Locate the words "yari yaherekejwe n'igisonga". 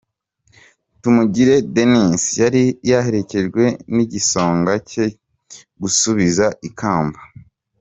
2.41-4.73